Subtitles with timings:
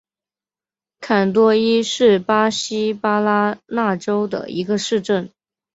[0.99, 5.31] 坎多伊是巴西巴拉那州的一个市镇。